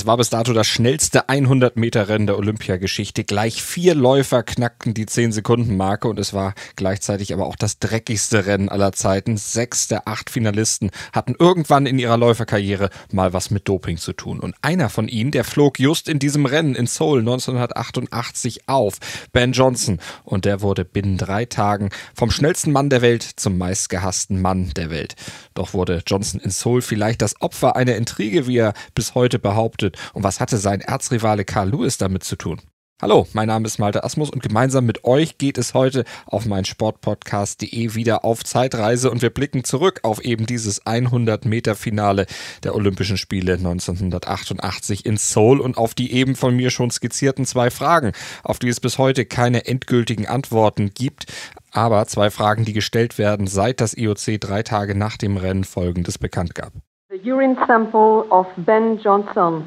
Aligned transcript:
Es 0.00 0.06
war 0.06 0.16
bis 0.16 0.30
dato 0.30 0.54
das 0.54 0.66
schnellste 0.66 1.28
100-Meter-Rennen 1.28 2.26
der 2.26 2.38
Olympiageschichte. 2.38 3.22
Gleich 3.22 3.62
vier 3.62 3.94
Läufer 3.94 4.42
knackten 4.42 4.94
die 4.94 5.04
10-Sekunden-Marke 5.04 6.08
und 6.08 6.18
es 6.18 6.32
war 6.32 6.54
gleichzeitig 6.74 7.34
aber 7.34 7.44
auch 7.44 7.54
das 7.54 7.80
dreckigste 7.80 8.46
Rennen 8.46 8.70
aller 8.70 8.92
Zeiten. 8.92 9.36
Sechs 9.36 9.88
der 9.88 10.08
acht 10.08 10.30
Finalisten 10.30 10.90
hatten 11.12 11.34
irgendwann 11.38 11.84
in 11.84 11.98
ihrer 11.98 12.16
Läuferkarriere 12.16 12.88
mal 13.12 13.34
was 13.34 13.50
mit 13.50 13.68
Doping 13.68 13.98
zu 13.98 14.14
tun. 14.14 14.40
Und 14.40 14.54
einer 14.62 14.88
von 14.88 15.06
ihnen, 15.06 15.32
der 15.32 15.44
flog 15.44 15.78
just 15.78 16.08
in 16.08 16.18
diesem 16.18 16.46
Rennen 16.46 16.74
in 16.74 16.86
Seoul 16.86 17.18
1988 17.18 18.70
auf, 18.70 18.94
Ben 19.34 19.52
Johnson. 19.52 20.00
Und 20.24 20.46
der 20.46 20.62
wurde 20.62 20.86
binnen 20.86 21.18
drei 21.18 21.44
Tagen 21.44 21.90
vom 22.14 22.30
schnellsten 22.30 22.72
Mann 22.72 22.88
der 22.88 23.02
Welt 23.02 23.22
zum 23.22 23.58
meistgehassten 23.58 24.40
Mann 24.40 24.70
der 24.76 24.88
Welt. 24.88 25.14
Doch 25.52 25.74
wurde 25.74 26.02
Johnson 26.06 26.40
in 26.40 26.48
Seoul 26.48 26.80
vielleicht 26.80 27.20
das 27.20 27.38
Opfer 27.42 27.76
einer 27.76 27.96
Intrige, 27.96 28.46
wie 28.46 28.56
er 28.56 28.72
bis 28.94 29.14
heute 29.14 29.38
behauptet 29.38 29.89
behauptet. 29.90 30.14
Und 30.14 30.24
was 30.24 30.40
hatte 30.40 30.56
sein 30.56 30.80
Erzrivale 30.80 31.44
Carl 31.44 31.70
Lewis 31.70 31.98
damit 31.98 32.24
zu 32.24 32.36
tun? 32.36 32.60
Hallo, 33.02 33.26
mein 33.32 33.48
Name 33.48 33.66
ist 33.66 33.78
Malte 33.78 34.04
Asmus 34.04 34.28
und 34.28 34.42
gemeinsam 34.42 34.84
mit 34.84 35.04
euch 35.04 35.38
geht 35.38 35.56
es 35.56 35.72
heute 35.72 36.04
auf 36.26 36.44
mein 36.44 36.66
Sportpodcast.de 36.66 37.94
wieder 37.94 38.26
auf 38.26 38.44
Zeitreise 38.44 39.10
und 39.10 39.22
wir 39.22 39.30
blicken 39.30 39.64
zurück 39.64 40.00
auf 40.02 40.22
eben 40.22 40.44
dieses 40.44 40.84
100 40.86 41.46
Meter 41.46 41.76
Finale 41.76 42.26
der 42.62 42.74
Olympischen 42.74 43.16
Spiele 43.16 43.54
1988 43.54 45.06
in 45.06 45.16
Seoul 45.16 45.60
und 45.60 45.78
auf 45.78 45.94
die 45.94 46.12
eben 46.12 46.36
von 46.36 46.54
mir 46.54 46.68
schon 46.68 46.90
skizzierten 46.90 47.46
zwei 47.46 47.70
Fragen, 47.70 48.12
auf 48.44 48.58
die 48.58 48.68
es 48.68 48.80
bis 48.80 48.98
heute 48.98 49.24
keine 49.24 49.64
endgültigen 49.64 50.26
Antworten 50.26 50.90
gibt, 50.92 51.24
aber 51.72 52.06
zwei 52.06 52.28
Fragen, 52.28 52.66
die 52.66 52.74
gestellt 52.74 53.16
werden, 53.16 53.46
seit 53.46 53.80
das 53.80 53.96
IOC 53.96 54.38
drei 54.38 54.62
Tage 54.62 54.94
nach 54.94 55.16
dem 55.16 55.38
Rennen 55.38 55.64
folgendes 55.64 56.18
bekannt 56.18 56.54
gab. 56.54 56.74
The 57.12 57.28
urine 57.28 57.56
sample 57.66 58.24
of 58.30 58.46
Ben 58.58 58.96
Johnson, 59.02 59.64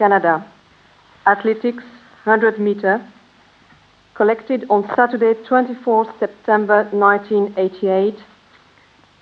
Canada, 0.00 0.50
athletics 1.26 1.84
100 2.24 2.58
meter, 2.58 3.06
collected 4.14 4.64
on 4.70 4.88
Saturday, 4.96 5.34
24 5.46 6.14
September 6.18 6.84
1988, 6.84 8.14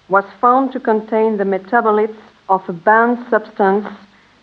was 0.09 0.23
found 0.41 0.71
to 0.71 0.79
contain 0.79 1.37
the 1.37 1.43
metabolites 1.43 2.23
of 2.49 2.63
a 2.69 2.73
banned 2.73 3.19
substance, 3.29 3.89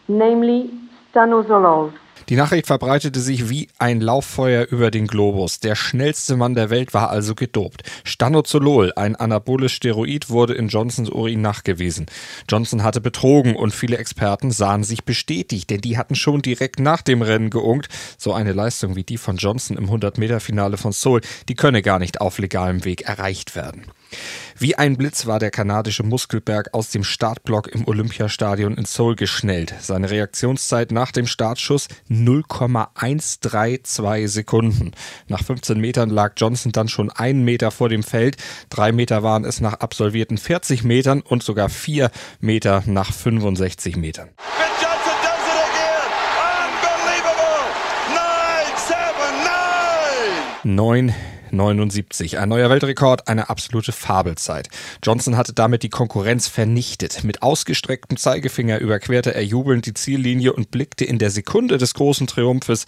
namely 0.10 0.78
stanozolol. 1.14 1.98
Die 2.30 2.36
Nachricht 2.36 2.66
verbreitete 2.66 3.20
sich 3.20 3.50
wie 3.50 3.68
ein 3.78 4.02
Lauffeuer 4.02 4.66
über 4.70 4.90
den 4.90 5.06
Globus. 5.06 5.60
Der 5.60 5.76
schnellste 5.76 6.36
Mann 6.36 6.56
der 6.56 6.72
Welt 6.72 6.94
war 6.94 7.12
also 7.12 7.36
gedopt. 7.36 7.84
Stanozolol, 8.04 8.94
ein 8.96 9.16
anaboles 9.16 9.72
Steroid, 9.72 10.30
wurde 10.30 10.56
in 10.56 10.68
Johnsons 10.68 11.10
Urin 11.10 11.42
nachgewiesen. 11.42 12.08
Johnson 12.50 12.84
hatte 12.84 13.00
betrogen 13.00 13.56
und 13.56 13.76
viele 13.76 13.98
Experten 13.98 14.50
sahen 14.50 14.84
sich 14.84 15.04
bestätigt, 15.04 15.70
denn 15.70 15.82
die 15.82 15.98
hatten 15.98 16.16
schon 16.16 16.42
direkt 16.42 16.80
nach 16.80 17.04
dem 17.04 17.22
Rennen 17.22 17.52
geungt. 17.52 17.90
So 18.18 18.34
eine 18.34 18.54
Leistung 18.54 18.96
wie 18.96 19.04
die 19.04 19.18
von 19.18 19.38
Johnson 19.38 19.78
im 19.78 19.90
100-Meter-Finale 19.90 20.78
von 20.78 20.94
Seoul, 20.94 21.22
die 21.48 21.56
könne 21.56 21.84
gar 21.84 22.00
nicht 22.00 22.22
auf 22.22 22.40
legalem 22.40 22.86
Weg 22.86 23.04
erreicht 23.04 23.56
werden. 23.56 23.86
Wie 24.58 24.76
ein 24.76 24.96
Blitz 24.96 25.26
war 25.26 25.40
der 25.40 25.52
kanadische 25.52 26.04
Muskelberg 26.04 26.74
aus 26.74 26.90
dem 26.90 27.04
Startblock 27.04 27.68
im 27.68 27.86
Olympiastadion 27.88 28.78
in 28.78 28.86
Seoul 28.86 29.16
geschnellt. 29.16 29.76
Seine 29.82 30.10
Reaktionszeit 30.10 30.92
nach 30.92 31.12
dem 31.12 31.28
Startschuss 31.28 31.90
0,132 32.08 34.32
Sekunden. 34.32 34.92
Nach 35.28 35.44
15 35.44 35.80
Metern 35.80 36.10
lag 36.10 36.34
Johnson 36.38 36.72
dann 36.72 36.88
schon 36.88 37.12
einen 37.12 37.44
Meter 37.44 37.72
vor 37.72 37.90
dem 37.90 38.04
Feld. 38.04 38.38
Drei 38.70 38.94
Meter 38.94 39.24
waren 39.24 39.44
es 39.44 39.60
nach 39.60 39.74
absolvierten 39.74 40.38
40 40.38 40.84
Metern 40.84 41.22
und 41.22 41.44
sogar 41.44 41.70
vier 41.70 42.12
Meter 42.40 42.84
nach 42.86 43.12
65 43.12 43.98
Metern. 43.98 44.30
Neun 44.82 44.95
79. 50.66 52.40
Ein 52.40 52.50
neuer 52.50 52.72
Weltrekord, 52.72 53.28
eine 53.28 53.50
absolute 53.50 53.92
Fabelzeit. 53.92 54.70
Johnson 55.04 55.38
hatte 55.38 55.54
damit 55.54 55.84
die 55.84 55.90
Konkurrenz 55.90 56.48
vernichtet. 56.48 57.24
Mit 57.24 57.44
ausgestrecktem 57.44 58.18
Zeigefinger 58.18 58.80
überquerte 58.80 59.36
er 59.36 59.46
jubelnd 59.46 59.86
die 59.86 59.94
Ziellinie 59.94 60.54
und 60.54 60.72
blickte 60.72 61.06
in 61.06 61.20
der 61.20 61.30
Sekunde 61.30 61.78
des 61.78 61.94
großen 61.94 62.26
Triumphes 62.26 62.86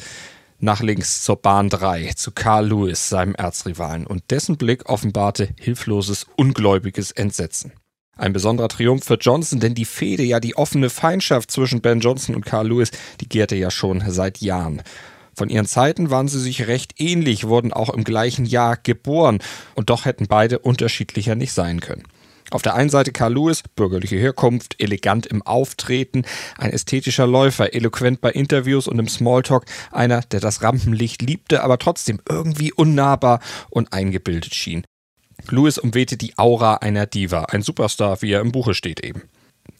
nach 0.58 0.82
links 0.82 1.22
zur 1.22 1.36
Bahn 1.36 1.70
3, 1.70 2.14
zu 2.16 2.32
Carl 2.32 2.68
Lewis, 2.68 3.10
seinem 3.10 3.36
Erzrivalen, 3.36 4.08
und 4.08 4.24
dessen 4.32 4.58
Blick 4.58 4.90
offenbarte 4.90 5.50
hilfloses, 5.60 6.26
ungläubiges 6.36 7.12
Entsetzen. 7.12 7.74
Ein 8.16 8.34
besonderer 8.34 8.70
Triumph 8.70 9.06
für 9.06 9.20
Johnson, 9.22 9.60
denn 9.60 9.76
die 9.76 9.86
Fehde, 9.86 10.24
ja 10.24 10.40
die 10.40 10.58
offene 10.58 10.90
Feindschaft 10.90 11.52
zwischen 11.52 11.82
Ben 11.82 12.00
Johnson 12.00 12.34
und 12.34 12.44
Carl 12.44 12.70
Lewis, 12.70 12.90
die 13.22 13.30
gärte 13.30 13.56
ja 13.56 13.70
schon 13.70 14.04
seit 14.08 14.40
Jahren. 14.40 14.82
Von 15.38 15.50
ihren 15.50 15.68
Zeiten 15.68 16.10
waren 16.10 16.28
sie 16.28 16.40
sich 16.40 16.66
recht 16.66 17.00
ähnlich, 17.00 17.48
wurden 17.48 17.72
auch 17.72 17.92
im 17.92 18.04
gleichen 18.04 18.44
Jahr 18.44 18.76
geboren 18.76 19.38
und 19.76 19.92
doch 19.92 20.06
hätten 20.06 20.26
beide 20.26 20.58
unterschiedlicher 20.58 21.36
nicht 21.36 21.54
sein 21.54 21.80
können. 21.80 22.02
Auf 22.50 22.64
der 22.64 22.74
einen 22.74 22.90
Seite 22.90 23.12
Carl 23.12 23.36
Lewis, 23.36 23.62
bürgerliche 23.76 24.16
Herkunft, 24.16 24.82
elegant 24.82 25.28
im 25.28 25.44
Auftreten, 25.44 26.24
ein 26.58 26.72
ästhetischer 26.72 27.28
Läufer, 27.28 27.76
eloquent 27.76 28.20
bei 28.20 28.32
Interviews 28.32 28.88
und 28.88 28.98
im 28.98 29.08
Smalltalk, 29.08 29.66
einer, 29.92 30.22
der 30.22 30.40
das 30.40 30.64
Rampenlicht 30.64 31.22
liebte, 31.22 31.62
aber 31.62 31.78
trotzdem 31.78 32.20
irgendwie 32.28 32.74
unnahbar 32.74 33.40
und 33.70 33.94
eingebildet 33.94 34.56
schien. 34.56 34.88
Lewis 35.52 35.78
umwehte 35.78 36.18
die 36.18 36.36
Aura 36.38 36.76
einer 36.76 37.06
Diva, 37.06 37.44
ein 37.44 37.62
Superstar, 37.62 38.24
wie 38.24 38.32
er 38.32 38.42
im 38.42 38.52
Buche 38.52 38.74
steht 38.74 39.06
eben. 39.06 39.22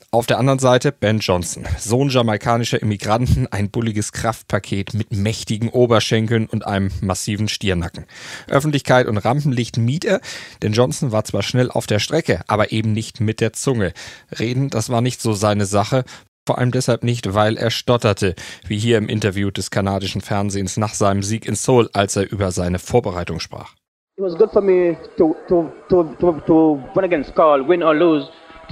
Auf 0.10 0.26
der 0.26 0.40
anderen 0.40 0.60
Seite 0.60 0.94
Ben 0.94 1.20
Johnson, 1.20 1.66
Sohn 1.78 2.08
jamaikanischer 2.08 2.82
Immigranten, 2.82 3.46
ein 3.48 3.70
bulliges 3.70 4.14
Kraftpaket 4.14 4.94
mit 4.94 5.12
mächtigen 5.12 5.68
Oberschenkeln 5.68 6.46
und 6.46 6.66
einem 6.66 6.92
massiven 7.02 7.50
Stirnacken. 7.50 8.06
Öffentlichkeit 8.48 9.08
und 9.08 9.18
Rampenlicht 9.18 9.76
mied 9.76 10.06
er, 10.06 10.22
denn 10.64 10.72
Johnson 10.72 11.12
war 11.12 11.26
zwar 11.26 11.44
schnell 11.44 11.70
auf 11.70 11.88
der 11.88 12.00
Strecke, 12.00 12.40
aber 12.48 12.72
eben 12.72 12.94
nicht 12.94 13.20
mit 13.20 13.42
der 13.42 13.52
Zunge. 13.52 13.92
Reden, 14.40 14.70
das 14.70 14.90
war 14.90 15.02
nicht 15.02 15.22
so 15.22 15.34
seine 15.34 15.66
Sache, 15.66 16.06
vor 16.48 16.58
allem 16.58 16.72
deshalb 16.72 17.04
nicht, 17.04 17.34
weil 17.34 17.58
er 17.58 17.70
stotterte, 17.70 18.34
wie 18.66 18.80
hier 18.80 18.98
im 18.98 19.10
Interview 19.10 19.52
des 19.52 19.72
kanadischen 19.72 20.22
Fernsehens 20.22 20.78
nach 20.78 20.94
seinem 20.94 21.22
Sieg 21.22 21.46
in 21.46 21.56
Seoul, 21.56 21.90
als 21.92 22.16
er 22.16 22.32
über 22.32 22.52
seine 22.52 22.80
Vorbereitung 22.80 23.42
sprach. 23.42 23.74
It 24.16 24.24
was 24.24 24.36
good 24.36 24.52
for 24.52 24.62
me 24.62 24.98
to, 25.18 25.36
to, 25.50 25.70
to, 25.90 26.04
to, 26.20 26.40
to 26.48 26.80
run 26.96 27.04
against 27.04 27.36
Carl, 27.36 27.68
win 27.68 27.84
or 27.84 27.94
lose, 27.94 28.30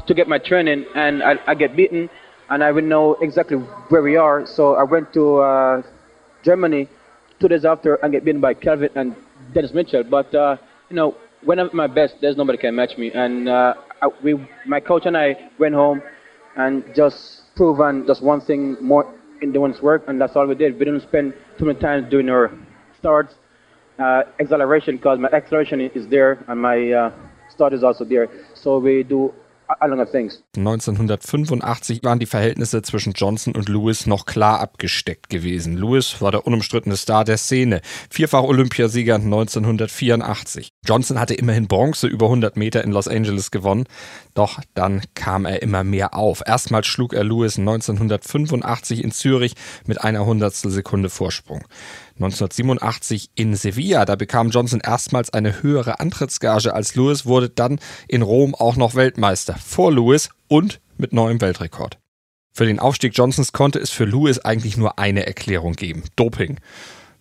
to 0.08 0.14
get 0.14 0.28
my 0.28 0.38
training, 0.38 0.86
and 0.96 1.24
I, 1.24 1.38
I 1.48 1.56
get 1.56 1.76
beaten, 1.76 2.10
and 2.50 2.64
I 2.64 2.72
would 2.72 2.84
know 2.84 3.16
exactly 3.16 3.58
where 3.58 4.02
we 4.02 4.18
are. 4.18 4.46
So 4.46 4.76
I 4.76 4.84
went 4.84 5.14
to 5.14 5.38
uh, 5.38 5.82
Germany 6.44 6.88
two 7.40 7.48
days 7.48 7.66
after 7.66 7.96
and 7.96 8.12
get 8.12 8.24
beaten 8.24 8.42
by 8.42 8.54
Calvin 8.54 8.90
and 8.96 9.16
Dennis 9.54 9.74
Mitchell. 9.74 10.04
But 10.04 10.34
uh, 10.34 10.58
you 10.90 10.96
know, 10.96 11.16
when 11.44 11.60
I'm 11.60 11.68
at 11.68 11.74
my 11.74 11.88
best, 11.88 12.16
there's 12.22 12.38
nobody 12.38 12.58
can 12.58 12.76
match 12.76 12.98
me. 12.98 13.12
And 13.12 13.50
uh, 13.50 13.76
I, 14.02 14.08
we, 14.24 14.36
my 14.66 14.80
coach 14.80 15.06
and 15.06 15.18
I 15.18 15.50
went 15.60 15.76
home 15.76 16.02
and 16.56 16.84
just 16.96 17.54
proven 17.56 18.06
just 18.08 18.22
one 18.22 18.42
thing 18.42 18.78
more 18.82 19.14
in 19.42 19.52
doing 19.52 19.76
work, 19.82 20.04
and 20.08 20.20
that's 20.20 20.36
all 20.36 20.48
we 20.48 20.56
did. 20.56 20.80
We 20.80 20.86
didn't 20.86 21.02
spend 21.02 21.34
too 21.58 21.66
many 21.66 21.80
times 21.80 22.10
doing 22.10 22.30
our 22.30 22.52
starts 22.98 23.36
uh, 24.00 24.24
acceleration 24.40 24.98
because 24.98 25.20
my 25.20 25.30
acceleration 25.30 25.82
is 25.82 26.08
there 26.08 26.44
and 26.48 26.62
my 26.62 26.92
uh, 26.92 27.12
start 27.50 27.74
is 27.74 27.84
also 27.84 28.04
there. 28.04 28.28
So 28.54 28.80
we 28.80 29.04
do 29.04 29.34
1985 30.58 32.04
waren 32.04 32.20
die 32.20 32.26
Verhältnisse 32.26 32.82
zwischen 32.82 33.14
Johnson 33.14 33.56
und 33.56 33.70
Lewis 33.70 34.06
noch 34.06 34.26
klar 34.26 34.60
abgesteckt 34.60 35.30
gewesen. 35.30 35.78
Lewis 35.78 36.22
war 36.22 36.32
der 36.32 36.46
unumstrittene 36.46 36.98
Star 36.98 37.24
der 37.24 37.38
Szene, 37.38 37.82
vierfach 38.10 38.44
Olympiasieger 38.44 39.16
1984. 39.16 40.70
Johnson 40.86 41.20
hatte 41.20 41.34
immerhin 41.34 41.68
Bronze 41.68 42.08
über 42.08 42.26
100 42.26 42.58
Meter 42.58 42.84
in 42.84 42.92
Los 42.92 43.08
Angeles 43.08 43.52
gewonnen, 43.52 43.86
doch 44.34 44.60
dann 44.74 45.02
kam 45.16 45.46
er 45.46 45.62
immer 45.62 45.84
mehr 45.84 46.14
auf. 46.16 46.44
Erstmals 46.46 46.88
schlug 46.88 47.14
er 47.14 47.24
Lewis 47.24 47.58
1985 47.58 49.04
in 49.04 49.12
Zürich 49.12 49.56
mit 49.86 50.02
einer 50.02 50.26
Hundertstel 50.26 50.72
Sekunde 50.72 51.10
Vorsprung. 51.10 51.64
1987 52.16 53.32
in 53.36 53.56
Sevilla. 53.56 54.06
Da 54.06 54.16
bekam 54.16 54.50
Johnson 54.50 54.80
erstmals 54.80 55.32
eine 55.34 55.62
höhere 55.62 56.00
Antrittsgage 56.00 56.74
als 56.74 56.96
Lewis, 56.96 57.26
wurde 57.26 57.50
dann 57.50 57.80
in 58.08 58.22
Rom 58.22 58.56
auch 58.56 58.78
noch 58.78 58.96
Weltmeister 58.96 59.56
vor 59.56 59.92
Lewis 59.92 60.30
und 60.48 60.80
mit 60.98 61.12
neuem 61.12 61.42
Weltrekord. 61.42 61.98
Für 62.54 62.66
den 62.66 62.80
Aufstieg 62.80 63.12
Johnsons 63.16 63.52
konnte 63.52 63.80
es 63.80 63.90
für 63.90 64.06
Lewis 64.06 64.40
eigentlich 64.40 64.78
nur 64.78 64.98
eine 64.98 65.26
Erklärung 65.26 65.74
geben: 65.74 66.04
Doping. 66.16 66.60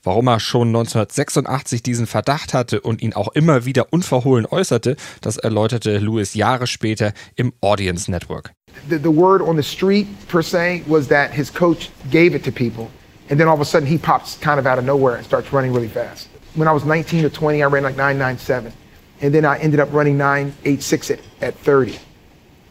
Warum 0.05 0.29
er 0.29 0.39
schon 0.39 0.69
1986 0.69 1.83
diesen 1.83 2.07
Verdacht 2.07 2.53
hatte 2.53 2.83
und 2.83 3.01
ihn 3.01 3.15
auch 3.15 3.29
immer 3.29 3.65
wieder 3.65 3.91
unverhohlen 3.91 4.45
äußerte, 4.45 4.97
das 5.23 5.39
erläuterte 5.39 5.97
Lewis 5.99 6.35
Jahre 6.35 6.67
später 6.67 7.15
im 7.37 7.55
Audience 7.63 8.11
Network. 8.11 8.53
The, 8.91 8.99
the 8.99 9.09
word 9.09 9.41
on 9.41 9.57
the 9.57 9.63
street 9.63 10.07
per 10.29 10.43
se 10.43 10.83
was 10.87 11.09
that 11.09 11.33
his 11.33 11.53
coach 11.53 11.91
gave 12.13 12.37
it 12.37 12.45
to 12.45 12.51
people. 12.51 12.89
And 13.31 13.41
then 13.41 13.49
all 13.49 13.55
of 13.55 13.61
a 13.61 13.65
sudden 13.65 13.89
he 13.89 13.99
pops 13.99 14.37
kind 14.39 14.61
of 14.61 14.67
out 14.67 14.79
of 14.79 14.85
nowhere 14.85 15.17
and 15.17 15.25
starts 15.25 15.53
running 15.53 15.73
really 15.73 15.89
fast. 15.89 16.29
When 16.55 16.69
I 16.69 16.73
was 16.73 16.85
19 16.85 17.25
or 17.25 17.31
20, 17.31 17.63
I 17.63 17.67
ran 17.67 17.83
like 17.83 17.97
997. 17.97 18.73
And 19.21 19.35
then 19.35 19.45
I 19.45 19.59
ended 19.59 19.81
up 19.81 19.93
running 19.93 20.19
986 20.19 21.11
at, 21.11 21.21
at 21.41 21.55
30. 21.59 21.99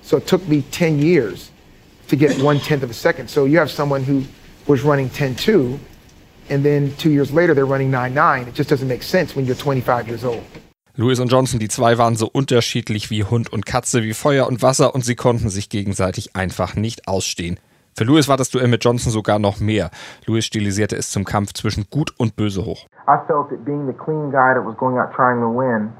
So 0.01 0.17
it 0.17 0.27
took 0.27 0.47
me 0.47 0.61
10 0.71 0.99
years 0.99 1.51
to 2.07 2.15
get 2.15 2.39
one 2.41 2.59
tenth 2.59 2.83
of 2.83 2.91
a 2.91 2.93
second. 2.93 3.29
So 3.29 3.45
you 3.45 3.57
have 3.57 3.71
someone 3.71 4.03
who 4.03 4.23
was 4.67 4.83
running 4.83 5.09
10.2, 5.09 5.79
and 6.49 6.63
then 6.63 6.93
two 6.97 7.09
years 7.09 7.31
later 7.31 7.53
they're 7.53 7.65
running 7.65 7.91
9.9. 7.91 8.47
It 8.47 8.53
just 8.53 8.69
doesn't 8.69 8.87
make 8.87 9.03
sense 9.03 9.35
when 9.35 9.45
you're 9.45 9.55
25 9.55 10.07
years 10.07 10.23
old. 10.23 10.43
Lewis 10.95 11.19
und 11.19 11.31
Johnson, 11.31 11.59
die 11.59 11.69
zwei 11.69 11.97
waren 11.97 12.15
so 12.15 12.29
unterschiedlich 12.31 13.09
wie 13.09 13.23
Hund 13.23 13.51
und 13.51 13.65
Katze, 13.65 14.03
wie 14.03 14.13
Feuer 14.13 14.45
und 14.45 14.61
Wasser 14.61 14.93
und 14.93 15.03
sie 15.03 15.15
konnten 15.15 15.49
sich 15.49 15.69
gegenseitig 15.69 16.35
einfach 16.35 16.75
nicht 16.75 17.07
ausstehen. 17.07 17.59
Für 17.95 18.05
Lewis 18.05 18.27
war 18.27 18.37
das 18.37 18.49
Duell 18.49 18.67
mit 18.67 18.83
Johnson 18.83 19.11
sogar 19.11 19.37
noch 19.37 19.59
mehr. 19.59 19.91
Lewis 20.25 20.45
stilisierte 20.45 20.95
es 20.95 21.11
zum 21.11 21.25
Kampf 21.25 21.53
zwischen 21.53 21.85
Gut 21.91 22.11
und 22.17 22.35
Böse 22.35 22.65
hoch. 22.65 22.87
I 23.07 23.17
felt 23.27 23.49
that 23.49 23.63
being 23.63 23.85
the 23.85 23.93
clean 23.93 24.31
guy 24.31 24.53
that 24.55 24.65
was 24.65 24.75
going 24.77 24.97
out 24.97 25.13
trying 25.13 25.39
to 25.41 25.47
win 25.47 25.91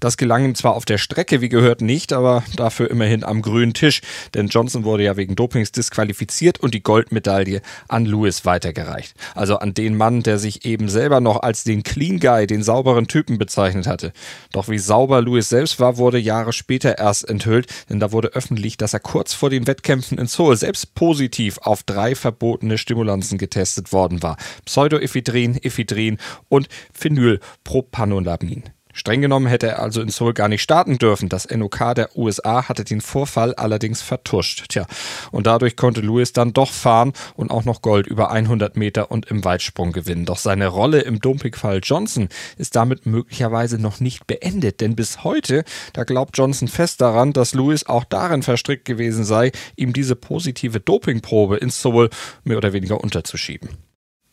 das 0.00 0.16
gelang 0.16 0.44
ihm 0.44 0.54
zwar 0.54 0.74
auf 0.74 0.84
der 0.84 0.98
Strecke, 0.98 1.40
wie 1.40 1.48
gehört, 1.48 1.80
nicht, 1.80 2.12
aber 2.12 2.42
dafür 2.56 2.90
immerhin 2.90 3.24
am 3.24 3.42
grünen 3.42 3.74
Tisch, 3.74 4.00
denn 4.34 4.48
Johnson 4.48 4.84
wurde 4.84 5.04
ja 5.04 5.16
wegen 5.16 5.36
Dopings 5.36 5.72
disqualifiziert 5.72 6.60
und 6.60 6.74
die 6.74 6.82
Goldmedaille 6.82 7.60
an 7.88 8.04
Lewis 8.04 8.44
weitergereicht. 8.44 9.14
Also 9.34 9.58
an 9.58 9.74
den 9.74 9.96
Mann, 9.96 10.22
der 10.22 10.38
sich 10.38 10.64
eben 10.64 10.88
selber 10.88 11.20
noch 11.20 11.42
als 11.42 11.64
den 11.64 11.82
Clean 11.82 12.20
Guy, 12.20 12.46
den 12.46 12.62
sauberen 12.62 13.06
Typen 13.06 13.38
bezeichnet 13.38 13.86
hatte. 13.86 14.12
Doch 14.52 14.68
wie 14.68 14.78
sauber 14.78 15.22
Lewis 15.22 15.48
selbst 15.48 15.80
war, 15.80 15.96
wurde 15.96 16.18
Jahre 16.18 16.52
später 16.52 16.98
erst 16.98 17.28
enthüllt, 17.28 17.66
denn 17.90 18.00
da 18.00 18.12
wurde 18.12 18.28
öffentlich, 18.28 18.76
dass 18.76 18.94
er 18.94 19.00
kurz 19.00 19.34
vor 19.34 19.50
den 19.50 19.66
Wettkämpfen 19.66 20.18
in 20.18 20.26
Seoul 20.26 20.56
selbst 20.56 20.94
positiv 20.94 21.58
auf 21.62 21.82
drei 21.82 22.14
verbotene 22.14 22.78
Stimulanzen 22.78 23.38
getestet 23.38 23.92
worden 23.92 24.22
war. 24.22 24.36
Pseudoephedrin, 24.64 25.58
Ephedrin 25.62 26.18
und 26.48 26.68
Phenylpropyl. 26.92 27.75
Propanolamin. 27.76 28.62
Streng 28.94 29.20
genommen 29.20 29.48
hätte 29.48 29.66
er 29.66 29.82
also 29.82 30.00
in 30.00 30.08
Seoul 30.08 30.32
gar 30.32 30.48
nicht 30.48 30.62
starten 30.62 30.96
dürfen. 30.96 31.28
Das 31.28 31.46
NOK 31.50 31.94
der 31.94 32.16
USA 32.16 32.66
hatte 32.66 32.84
den 32.84 33.02
Vorfall 33.02 33.54
allerdings 33.54 34.00
vertuscht. 34.00 34.70
Tja, 34.70 34.86
und 35.30 35.46
dadurch 35.46 35.76
konnte 35.76 36.00
Lewis 36.00 36.32
dann 36.32 36.54
doch 36.54 36.70
fahren 36.70 37.12
und 37.34 37.50
auch 37.50 37.66
noch 37.66 37.82
Gold 37.82 38.06
über 38.06 38.30
100 38.30 38.78
Meter 38.78 39.10
und 39.10 39.26
im 39.26 39.44
Weitsprung 39.44 39.92
gewinnen. 39.92 40.24
Doch 40.24 40.38
seine 40.38 40.68
Rolle 40.68 41.00
im 41.00 41.20
Dopingfall 41.20 41.80
Johnson 41.82 42.30
ist 42.56 42.76
damit 42.76 43.04
möglicherweise 43.04 43.78
noch 43.78 44.00
nicht 44.00 44.26
beendet, 44.26 44.80
denn 44.80 44.96
bis 44.96 45.22
heute, 45.22 45.64
da 45.92 46.04
glaubt 46.04 46.38
Johnson 46.38 46.68
fest 46.68 47.02
daran, 47.02 47.34
dass 47.34 47.52
Lewis 47.52 47.84
auch 47.84 48.04
darin 48.04 48.42
verstrickt 48.42 48.86
gewesen 48.86 49.24
sei, 49.24 49.52
ihm 49.76 49.92
diese 49.92 50.16
positive 50.16 50.80
Dopingprobe 50.80 51.58
in 51.58 51.68
Seoul 51.68 52.08
mehr 52.44 52.56
oder 52.56 52.72
weniger 52.72 53.04
unterzuschieben. 53.04 53.68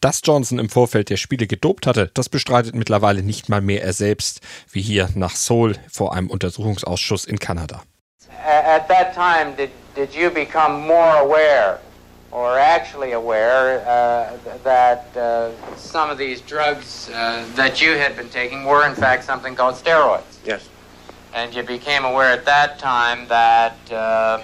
Dass 0.03 0.19
Johnson 0.21 0.59
im 0.59 0.67
Vorfeld 0.67 1.09
der 1.09 1.15
Spiele 1.15 1.47
gedopt 1.47 1.88
hatte, 1.88 2.11
das 2.13 2.27
bestreitet 2.27 2.75
mittlerweile 2.75 3.23
nicht 3.23 3.47
mal 3.47 3.61
mehr 3.61 3.83
er 3.83 3.94
selbst, 3.94 4.41
wie 4.69 4.81
hier 4.81 5.07
nach 5.15 5.33
Seoul 5.33 5.77
vor 5.89 6.13
einem 6.13 6.29
Untersuchungsausschuss 6.29 7.23
in 7.23 7.39
Kanada. 7.39 7.83
At 8.45 8.89
that 8.89 9.15
time, 9.15 9.55
did, 9.55 9.69
did 9.95 10.13
you 10.13 10.29
become 10.29 10.85
more 10.85 11.19
aware 11.19 11.79
or 12.31 12.59
actually 12.59 13.13
aware 13.13 13.79
uh, 13.88 14.38
that 14.65 15.05
uh, 15.15 15.51
some 15.77 16.11
of 16.11 16.17
these 16.17 16.41
drugs 16.41 17.09
uh, 17.09 17.45
that 17.55 17.81
you 17.81 17.97
had 17.97 18.17
been 18.17 18.29
taking 18.29 18.65
were 18.65 18.85
in 18.85 18.95
fact 18.95 19.23
something 19.23 19.55
called 19.55 19.75
steroids? 19.75 20.38
Yes. 20.45 20.67
And 21.33 21.55
you 21.55 21.63
became 21.63 22.03
aware 22.03 22.33
at 22.33 22.44
that 22.44 22.77
time 22.77 23.25
that 23.29 23.77
uh, 23.89 24.41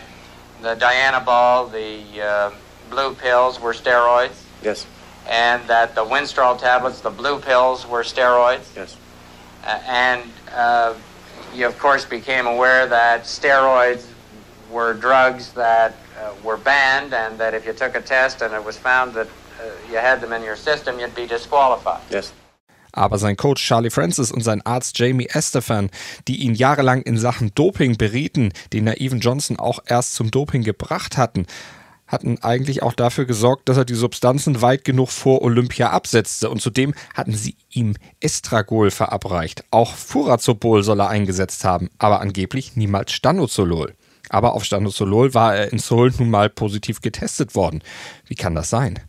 the 0.61 0.75
Diana 0.75 1.19
ball, 1.19 1.67
the 1.67 1.99
uh, 2.23 2.51
blue 2.89 3.13
pills 3.13 3.59
were 3.59 3.73
steroids? 3.73 4.45
Yes 4.63 4.85
and 5.29 5.65
that 5.67 5.93
the 5.93 6.03
Winstrol 6.03 6.59
tablets, 6.59 7.01
the 7.01 7.09
blue 7.11 7.39
pills, 7.39 7.87
were 7.87 8.01
steroids. 8.01 8.75
Yes. 8.75 8.97
Uh, 9.63 9.79
and 9.87 10.23
uh, 10.53 10.93
you, 11.53 11.67
of 11.67 11.77
course, 11.77 12.03
became 12.03 12.47
aware 12.47 12.87
that 12.87 13.23
steroids 13.23 14.05
were 14.71 14.93
drugs 14.93 15.53
that 15.53 15.93
uh, 16.19 16.33
were 16.43 16.57
banned, 16.57 17.13
and 17.13 17.37
that 17.37 17.53
if 17.53 17.65
you 17.65 17.73
took 17.73 17.95
a 17.95 18.01
test 18.01 18.41
and 18.41 18.53
it 18.53 18.63
was 18.63 18.77
found 18.77 19.13
that 19.13 19.27
uh, 19.27 19.63
you 19.89 19.97
had 19.97 20.19
them 20.19 20.33
in 20.33 20.43
your 20.43 20.55
system, 20.55 20.99
you'd 20.99 21.15
be 21.15 21.27
disqualified. 21.27 22.01
Yes. 22.09 22.33
Aber 22.91 23.19
sein 23.19 23.37
Coach 23.37 23.63
Charlie 23.63 23.91
Francis 23.91 24.31
und 24.31 24.41
sein 24.41 24.65
Arzt 24.65 24.97
Jamie 24.97 25.27
Estefan, 25.29 25.91
die 26.27 26.37
ihn 26.37 26.55
jahrelang 26.55 27.03
in 27.03 27.19
Sachen 27.19 27.53
Doping 27.53 27.97
berieten, 27.97 28.51
den 28.73 28.85
naiven 28.85 29.19
Johnson 29.19 29.59
auch 29.59 29.79
erst 29.85 30.15
zum 30.15 30.31
Doping 30.31 30.63
gebracht 30.63 31.15
hatten, 31.15 31.45
hatten 32.09 32.39
eigentlich 32.41 32.83
auch 32.83 32.93
dafür 32.93 33.25
gesorgt, 33.25 33.69
dass 33.69 33.77
er 33.77 33.85
die 33.85 33.93
Substanzen 33.93 34.61
weit 34.61 34.83
genug 34.83 35.09
vor 35.09 35.41
Olympia 35.41 35.91
absetzte. 35.91 36.49
Und 36.49 36.61
zudem 36.61 36.93
hatten 37.13 37.33
sie 37.33 37.55
ihm 37.69 37.95
Estragol 38.19 38.91
verabreicht. 38.91 39.63
Auch 39.71 39.93
Furazobol 39.95 40.83
soll 40.83 40.99
er 40.99 41.09
eingesetzt 41.09 41.63
haben, 41.63 41.89
aber 41.99 42.19
angeblich 42.19 42.75
niemals 42.75 43.13
Stanozolol. 43.13 43.93
Aber 44.29 44.53
auf 44.53 44.65
Stanozolol 44.65 45.33
war 45.33 45.55
er 45.55 45.71
in 45.71 45.79
Seoul 45.79 46.11
nun 46.17 46.29
mal 46.29 46.49
positiv 46.49 47.01
getestet 47.01 47.55
worden. 47.55 47.81
Wie 48.27 48.35
kann 48.35 48.55
das 48.55 48.69
sein? 48.69 48.99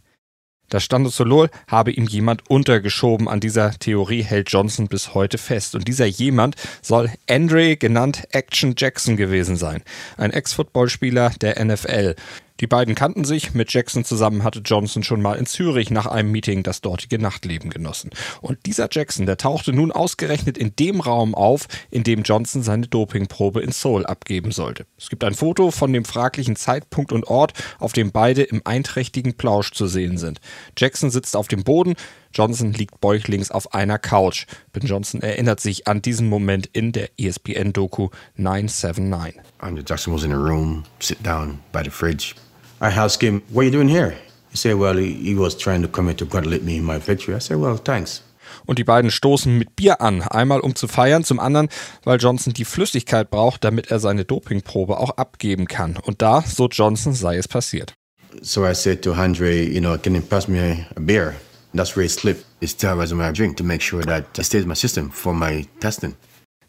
Das 0.71 0.85
Standozolol 0.85 1.51
habe 1.67 1.91
ihm 1.91 2.07
jemand 2.07 2.49
untergeschoben. 2.49 3.29
An 3.29 3.41
dieser 3.41 3.73
Theorie 3.73 4.23
hält 4.23 4.53
Johnson 4.53 4.87
bis 4.87 5.15
heute 5.15 5.37
fest. 5.37 5.75
Und 5.75 5.89
dieser 5.89 6.07
jemand 6.07 6.55
soll 6.81 7.11
Andre, 7.29 7.77
genannt 7.77 8.29
Action 8.31 8.75
Jackson 8.79 9.17
gewesen 9.17 9.57
sein. 9.57 9.83
Ein 10.17 10.31
Ex-Footballspieler 10.31 11.33
der 11.41 11.63
NFL. 11.63 12.15
Die 12.61 12.67
beiden 12.67 12.95
kannten 12.95 13.25
sich, 13.25 13.55
mit 13.55 13.73
Jackson 13.73 14.05
zusammen 14.05 14.45
hatte 14.45 14.61
Johnson 14.61 15.03
schon 15.03 15.23
mal 15.23 15.39
in 15.39 15.47
Zürich 15.47 15.91
nach 15.91 16.05
einem 16.05 16.31
Meeting 16.31 16.63
das 16.63 16.83
dortige 16.83 17.19
Nachtleben 17.19 17.71
genossen. 17.71 18.11
Und 18.43 18.67
dieser 18.67 18.89
Jackson, 18.91 19.25
der 19.25 19.39
tauchte 19.39 19.73
nun 19.73 19.91
ausgerechnet 19.91 20.59
in 20.59 20.77
dem 20.77 21.01
Raum 21.01 21.35
auf, 21.35 21.69
in 21.91 22.05
dem 22.05 22.23
Johnson 22.23 22.63
seine 22.63 22.87
Dopingprobe 22.87 23.63
in 23.63 23.73
Seoul 23.73 24.05
abgeben 24.05 24.53
sollte. 24.53 24.85
Es 24.99 25.09
gibt 25.09 25.25
ein 25.25 25.35
Foto 25.35 25.71
von 25.71 25.91
dem 25.93 26.05
fraglichen 26.05 26.55
Zeitpunkt 26.55 27.13
und 27.13 27.29
Ort, 27.29 27.55
auf 27.79 27.95
dem 27.95 28.13
beide 28.13 28.43
im 28.43 28.61
einträchtigen 28.65 29.35
Plausch 29.35 29.73
zu 29.73 29.87
sehen 29.87 30.19
sind. 30.19 30.41
Jackson 30.77 31.11
sitzt 31.11 31.37
auf 31.37 31.49
dem 31.49 31.65
Boden, 31.65 31.95
Johnson 32.35 32.73
liegt 32.73 33.01
bäuchlings 33.01 33.51
auf 33.51 33.73
einer 33.75 33.99
Couch. 33.99 34.47
Ben 34.73 34.87
Johnson 34.87 35.23
erinnert 35.23 35.61
sich 35.61 35.89
an 35.89 36.03
diesen 36.03 36.29
Moment 36.29 36.67
in 36.67 36.93
der 36.93 37.09
ESPN-Doku 37.19 38.11
979. 38.37 39.41
Andre 39.59 39.83
Jackson 39.87 40.13
was 40.13 40.25
in 40.25 40.33
a 40.33 40.37
room, 40.37 40.85
sit 41.01 41.25
down 41.25 41.59
by 41.73 41.83
the 41.83 41.91
fridge. 41.91 42.35
I 42.81 42.89
asked 42.89 43.23
him, 43.23 43.43
what 43.51 43.63
are 43.63 43.65
you 43.65 43.71
doing 43.71 43.89
here? 43.89 44.17
He 44.51 44.57
said, 44.57 44.77
well, 44.77 44.97
he, 44.97 45.35
was 45.35 45.57
trying 45.57 45.83
to 45.83 45.89
come 45.89 46.09
in 46.09 46.17
to 46.17 46.25
congratulate 46.25 46.65
me 46.65 46.79
in 46.79 46.85
my 46.85 46.99
victory. 46.99 47.35
I 47.35 47.39
said, 47.39 47.59
well, 47.59 47.77
thanks. 47.77 48.23
Und 48.67 48.79
die 48.79 48.85
beiden 48.85 49.11
stoßen 49.11 49.57
mit 49.57 49.77
Bier 49.77 50.01
an. 50.01 50.23
Einmal 50.23 50.61
um 50.61 50.75
zu 50.75 50.89
feiern, 50.89 51.23
zum 51.25 51.39
anderen, 51.39 51.69
weil 52.05 52.19
Johnson 52.19 52.53
die 52.53 52.65
Flüssigkeit 52.65 53.31
braucht, 53.31 53.65
damit 53.65 53.91
er 53.91 54.01
seine 54.01 54.25
Dopingprobe 54.25 54.99
auch 54.99 55.11
abgeben 55.11 55.67
kann. 55.67 55.97
Und 55.97 56.21
da, 56.23 56.43
so 56.43 56.69
Johnson, 56.69 57.13
sei 57.13 57.37
es 57.37 57.47
passiert. 57.47 57.95
So 58.43 58.65
I 58.67 58.75
said 58.75 59.03
to 59.03 59.13
Andre, 59.13 59.63
you 59.63 59.81
know, 59.81 59.99
can 59.99 60.15
you 60.15 60.21
pass 60.21 60.49
me 60.49 60.87
a 60.97 61.01
beer? 61.01 61.35
And 61.73 61.81
that's 61.81 61.97
where 61.97 62.05
it 62.05 62.11
slipped. 62.11 62.45
It's 62.61 62.77
terrorizing 62.77 63.19
my 63.19 63.33
drink 63.33 63.57
to 63.59 63.65
make 63.65 63.83
sure 63.83 64.03
that 64.05 64.39
it 64.39 64.45
stays 64.45 64.63
in 64.63 64.69
my 64.69 64.75
system 64.75 65.11
for 65.11 65.35
my 65.35 65.67
testing. 65.81 66.17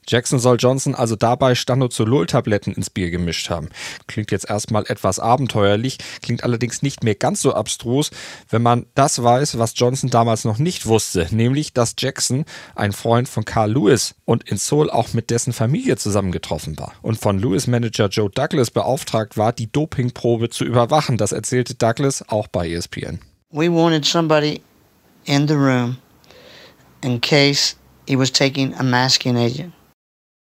Jackson 0.07 0.39
soll 0.39 0.57
Johnson 0.59 0.95
also 0.95 1.15
dabei 1.15 1.53
Stanozolol-Tabletten 1.55 2.73
ins 2.73 2.89
Bier 2.89 3.11
gemischt 3.11 3.49
haben. 3.49 3.69
Klingt 4.07 4.31
jetzt 4.31 4.49
erstmal 4.49 4.83
etwas 4.87 5.19
abenteuerlich, 5.19 5.99
klingt 6.21 6.43
allerdings 6.43 6.81
nicht 6.81 7.03
mehr 7.03 7.15
ganz 7.15 7.41
so 7.41 7.53
abstrus, 7.53 8.11
wenn 8.49 8.61
man 8.61 8.87
das 8.95 9.21
weiß, 9.21 9.59
was 9.59 9.73
Johnson 9.75 10.09
damals 10.09 10.43
noch 10.43 10.57
nicht 10.57 10.85
wusste, 10.85 11.27
nämlich, 11.31 11.73
dass 11.73 11.93
Jackson 11.97 12.45
ein 12.75 12.93
Freund 12.93 13.29
von 13.29 13.45
Carl 13.45 13.71
Lewis 13.71 14.15
und 14.25 14.49
in 14.49 14.57
Seoul 14.57 14.89
auch 14.89 15.13
mit 15.13 15.29
dessen 15.29 15.53
Familie 15.53 15.97
zusammengetroffen 15.97 16.77
war 16.79 16.93
und 17.01 17.19
von 17.19 17.37
Lewis-Manager 17.37 18.07
Joe 18.07 18.29
Douglas 18.29 18.71
beauftragt 18.71 19.37
war, 19.37 19.53
die 19.53 19.71
Dopingprobe 19.71 20.49
zu 20.49 20.65
überwachen. 20.65 21.17
Das 21.17 21.31
erzählte 21.31 21.75
Douglas 21.75 22.27
auch 22.27 22.47
bei 22.47 22.69
ESPN. 22.69 23.19
We 23.51 23.69
wanted 23.69 24.05
somebody 24.05 24.61
in 25.25 25.47
the 25.47 25.55
room 25.55 25.97
in 27.03 27.19
case 27.19 27.75
he 28.07 28.17
was 28.17 28.31
taking 28.31 28.73
a 28.75 28.83
masking 28.83 29.37
agent. 29.37 29.73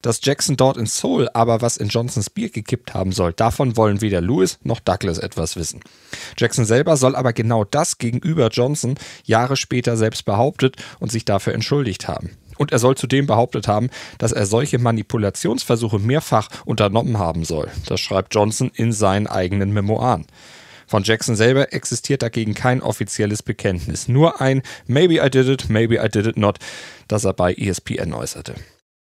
Dass 0.01 0.21
Jackson 0.23 0.55
dort 0.55 0.77
in 0.77 0.85
Seoul 0.85 1.27
aber 1.33 1.61
was 1.61 1.75
in 1.75 1.89
Johnsons 1.89 2.29
Bier 2.29 2.49
gekippt 2.49 2.93
haben 2.93 3.11
soll, 3.11 3.33
davon 3.33 3.75
wollen 3.75 3.99
weder 3.99 4.21
Lewis 4.21 4.57
noch 4.63 4.79
Douglas 4.79 5.17
etwas 5.17 5.57
wissen. 5.57 5.81
Jackson 6.37 6.63
selber 6.63 6.95
soll 6.95 7.17
aber 7.17 7.33
genau 7.33 7.65
das 7.65 7.97
gegenüber 7.97 8.47
Johnson 8.47 8.95
Jahre 9.25 9.57
später 9.57 9.97
selbst 9.97 10.23
behauptet 10.23 10.77
und 10.99 11.11
sich 11.11 11.25
dafür 11.25 11.53
entschuldigt 11.53 12.07
haben. 12.07 12.37
Und 12.57 12.71
er 12.71 12.79
soll 12.79 12.95
zudem 12.95 13.25
behauptet 13.25 13.67
haben, 13.67 13.89
dass 14.19 14.31
er 14.31 14.45
solche 14.45 14.79
Manipulationsversuche 14.79 15.99
mehrfach 15.99 16.47
unternommen 16.63 17.17
haben 17.17 17.43
soll. 17.43 17.69
Das 17.85 17.99
schreibt 17.99 18.33
Johnson 18.33 18.71
in 18.73 18.93
seinen 18.93 19.27
eigenen 19.27 19.73
Memoiren. 19.73 20.25
Von 20.87 21.03
Jackson 21.03 21.35
selber 21.35 21.73
existiert 21.73 22.21
dagegen 22.21 22.53
kein 22.53 22.81
offizielles 22.81 23.43
Bekenntnis, 23.43 24.07
nur 24.07 24.41
ein 24.41 24.61
Maybe 24.87 25.25
I 25.25 25.29
did 25.29 25.47
it, 25.47 25.69
maybe 25.69 26.03
I 26.03 26.07
did 26.09 26.25
it 26.25 26.37
not, 26.37 26.57
das 27.07 27.25
er 27.25 27.33
bei 27.33 27.53
ESPN 27.53 28.13
äußerte. 28.13 28.55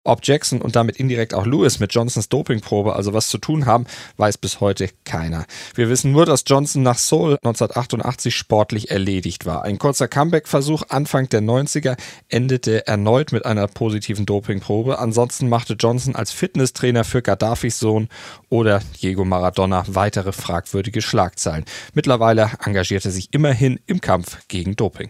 Ob 0.05 0.19
Jackson 0.23 0.61
und 0.61 0.75
damit 0.75 0.97
indirekt 0.97 1.33
auch 1.33 1.47
Lewis 1.47 1.79
mit 1.79 1.93
Johnsons 1.93 2.29
Dopingprobe 2.29 2.95
also 2.95 3.13
was 3.13 3.27
zu 3.27 3.39
tun 3.39 3.65
haben, 3.65 3.85
weiß 4.17 4.37
bis 4.37 4.61
heute 4.61 4.87
keiner. 5.03 5.45
Wir 5.73 5.89
wissen 5.89 6.11
nur, 6.11 6.27
dass 6.27 6.43
Johnson 6.45 6.83
nach 6.83 6.99
Seoul 6.99 7.33
1988 7.43 8.35
sportlich 8.35 8.91
erledigt 8.91 9.47
war. 9.47 9.63
Ein 9.63 9.79
kurzer 9.79 10.07
Comeback-Versuch 10.07 10.83
Anfang 10.89 11.27
der 11.29 11.41
90er 11.41 11.97
endete 12.29 12.85
erneut 12.85 13.31
mit 13.31 13.45
einer 13.45 13.67
positiven 13.67 14.27
Dopingprobe. 14.27 14.99
Ansonsten 14.99 15.49
machte 15.49 15.73
Johnson 15.73 16.15
als 16.15 16.31
Fitnesstrainer 16.31 17.03
für 17.03 17.23
Gaddafis 17.23 17.79
Sohn 17.79 18.07
oder 18.49 18.81
Diego 19.01 19.25
Maradona 19.25 19.85
weitere 19.87 20.31
fragwürdige 20.31 21.01
Schlagzeilen. 21.01 21.65
Mittlerweile 21.95 22.51
engagierte 22.63 23.09
er 23.09 23.11
sich 23.11 23.33
immerhin 23.33 23.79
im 23.87 24.01
Kampf 24.01 24.37
gegen 24.47 24.75
Doping. 24.75 25.09